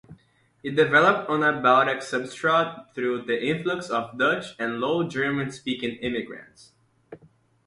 It 0.63 0.71
developed 0.75 1.29
on 1.29 1.43
a 1.43 1.61
Baltic 1.61 1.99
substrate 1.99 2.91
through 2.95 3.21
the 3.21 3.39
influx 3.39 3.91
of 3.91 4.17
Dutch- 4.17 4.55
and 4.57 4.79
Low-German-speaking 4.79 5.97
immigrants. 5.97 6.71